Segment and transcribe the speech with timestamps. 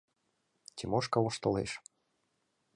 [0.75, 1.71] Тимошка воштылеш: